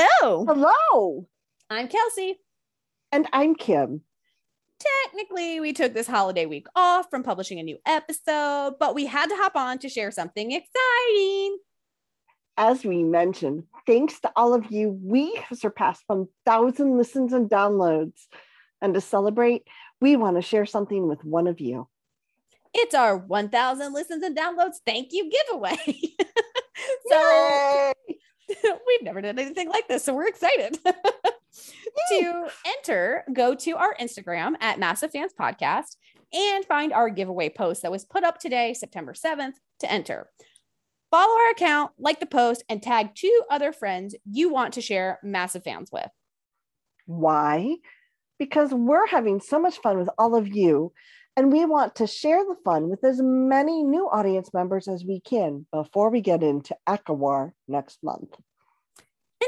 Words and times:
Hello. 0.00 0.44
Hello. 0.44 1.26
I'm 1.68 1.88
Kelsey. 1.88 2.38
And 3.10 3.26
I'm 3.32 3.56
Kim. 3.56 4.02
Technically, 4.78 5.58
we 5.58 5.72
took 5.72 5.92
this 5.92 6.06
holiday 6.06 6.46
week 6.46 6.68
off 6.76 7.10
from 7.10 7.24
publishing 7.24 7.58
a 7.58 7.64
new 7.64 7.78
episode, 7.84 8.74
but 8.78 8.94
we 8.94 9.06
had 9.06 9.26
to 9.26 9.34
hop 9.34 9.56
on 9.56 9.78
to 9.78 9.88
share 9.88 10.12
something 10.12 10.52
exciting. 10.52 11.58
As 12.56 12.84
we 12.84 13.02
mentioned, 13.02 13.64
thanks 13.88 14.20
to 14.20 14.30
all 14.36 14.54
of 14.54 14.70
you, 14.70 14.96
we 15.02 15.34
have 15.34 15.58
surpassed 15.58 16.04
1,000 16.06 16.96
listens 16.96 17.32
and 17.32 17.50
downloads. 17.50 18.26
And 18.80 18.94
to 18.94 19.00
celebrate, 19.00 19.64
we 20.00 20.14
want 20.14 20.36
to 20.36 20.42
share 20.42 20.66
something 20.66 21.08
with 21.08 21.24
one 21.24 21.48
of 21.48 21.58
you. 21.58 21.88
It's 22.72 22.94
our 22.94 23.16
1,000 23.16 23.92
listens 23.92 24.22
and 24.22 24.36
downloads 24.36 24.76
thank 24.86 25.08
you 25.10 25.28
giveaway. 25.28 25.76
so 27.10 27.57
we've 28.98 29.04
never 29.04 29.20
done 29.20 29.38
anything 29.38 29.68
like 29.68 29.88
this, 29.88 30.04
so 30.04 30.14
we're 30.14 30.28
excited. 30.28 30.78
to 32.10 32.48
enter, 32.66 33.24
go 33.32 33.54
to 33.54 33.76
our 33.76 33.94
Instagram 34.00 34.54
at 34.60 34.78
Massive 34.78 35.12
Fans 35.12 35.32
Podcast 35.38 35.96
and 36.32 36.64
find 36.64 36.92
our 36.92 37.08
giveaway 37.08 37.48
post 37.48 37.82
that 37.82 37.90
was 37.90 38.04
put 38.04 38.24
up 38.24 38.38
today, 38.38 38.74
September 38.74 39.12
7th, 39.12 39.54
to 39.80 39.90
enter. 39.90 40.28
Follow 41.10 41.34
our 41.34 41.50
account, 41.50 41.92
like 41.98 42.20
the 42.20 42.26
post, 42.26 42.64
and 42.68 42.82
tag 42.82 43.14
two 43.14 43.42
other 43.50 43.72
friends 43.72 44.14
you 44.30 44.50
want 44.50 44.74
to 44.74 44.82
share 44.82 45.18
Massive 45.22 45.64
Fans 45.64 45.90
with. 45.90 46.10
Why? 47.06 47.76
Because 48.38 48.72
we're 48.72 49.06
having 49.06 49.40
so 49.40 49.58
much 49.58 49.78
fun 49.78 49.98
with 49.98 50.10
all 50.18 50.36
of 50.36 50.48
you, 50.48 50.92
and 51.34 51.50
we 51.50 51.64
want 51.64 51.94
to 51.96 52.06
share 52.06 52.44
the 52.44 52.56
fun 52.62 52.90
with 52.90 53.02
as 53.04 53.20
many 53.22 53.82
new 53.82 54.06
audience 54.10 54.52
members 54.52 54.86
as 54.86 55.04
we 55.04 55.20
can 55.20 55.66
before 55.72 56.10
we 56.10 56.20
get 56.20 56.42
into 56.42 56.76
ACOWAR 56.86 57.52
next 57.66 58.00
month. 58.02 58.34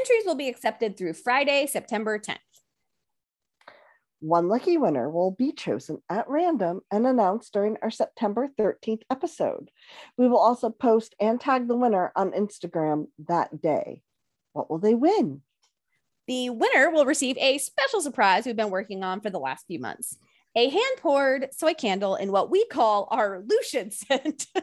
Entries 0.01 0.25
will 0.25 0.35
be 0.35 0.49
accepted 0.49 0.97
through 0.97 1.13
Friday, 1.13 1.67
September 1.67 2.17
10th. 2.17 2.37
One 4.19 4.47
lucky 4.47 4.75
winner 4.75 5.11
will 5.11 5.29
be 5.29 5.51
chosen 5.51 6.01
at 6.09 6.27
random 6.27 6.81
and 6.89 7.05
announced 7.05 7.53
during 7.53 7.77
our 7.83 7.91
September 7.91 8.49
13th 8.59 9.03
episode. 9.11 9.69
We 10.17 10.27
will 10.27 10.39
also 10.39 10.71
post 10.71 11.13
and 11.19 11.39
tag 11.39 11.67
the 11.67 11.75
winner 11.75 12.11
on 12.15 12.31
Instagram 12.31 13.09
that 13.27 13.61
day. 13.61 14.01
What 14.53 14.71
will 14.71 14.79
they 14.79 14.95
win? 14.95 15.43
The 16.25 16.49
winner 16.49 16.89
will 16.89 17.05
receive 17.05 17.37
a 17.37 17.59
special 17.59 18.01
surprise 18.01 18.47
we've 18.47 18.55
been 18.55 18.71
working 18.71 19.03
on 19.03 19.21
for 19.21 19.29
the 19.29 19.39
last 19.39 19.67
few 19.67 19.77
months 19.77 20.17
a 20.55 20.69
hand 20.69 20.97
poured 20.97 21.47
soy 21.53 21.73
candle 21.73 22.15
in 22.15 22.31
what 22.31 22.49
we 22.49 22.65
call 22.65 23.07
our 23.11 23.43
Lucien 23.47 23.91
scent. 23.91 24.47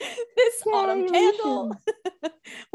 this 0.00 0.62
Yay, 0.64 0.72
autumn 0.72 1.08
candle. 1.08 1.76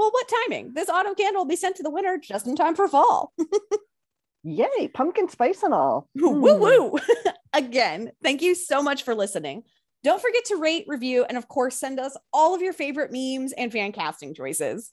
well, 0.06 0.12
what 0.12 0.32
timing? 0.48 0.74
This 0.74 0.90
autumn 0.90 1.16
candle 1.16 1.42
will 1.42 1.50
be 1.50 1.56
sent 1.56 1.78
to 1.78 1.84
the 1.84 1.90
winner 1.90 2.18
just 2.18 2.48
in 2.48 2.56
time 2.56 2.76
for 2.76 2.88
fall. 2.88 3.34
Yay, 4.44 4.90
pumpkin 4.94 5.30
spice 5.30 5.64
and 5.64 5.74
all. 5.74 6.08
Woo 6.16 6.30
woo. 6.60 6.98
Hmm. 6.98 7.30
Again, 7.54 8.12
thank 8.22 8.42
you 8.42 8.54
so 8.54 8.84
much 8.84 9.04
for 9.04 9.16
listening. 9.16 9.64
Don't 10.04 10.22
forget 10.22 10.46
to 10.46 10.58
rate, 10.58 10.86
review, 10.88 11.26
and 11.28 11.38
of 11.38 11.48
course, 11.48 11.80
send 11.80 12.00
us 12.00 12.16
all 12.32 12.54
of 12.54 12.62
your 12.62 12.74
favorite 12.74 13.12
memes 13.12 13.54
and 13.54 13.72
fan 13.72 13.92
casting 13.92 14.36
choices. 14.36 14.92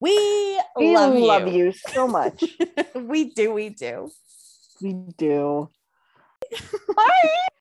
We, 0.00 0.12
we 0.76 0.94
love, 0.94 1.14
love 1.14 1.48
you. 1.48 1.66
you 1.66 1.72
so 1.72 2.06
much. 2.06 2.44
we 2.94 3.32
do, 3.32 3.52
we 3.52 3.70
do. 3.70 4.10
We 4.80 4.92
do. 5.16 5.70
Bye. 6.94 7.46